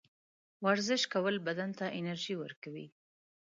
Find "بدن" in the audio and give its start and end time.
1.47-1.71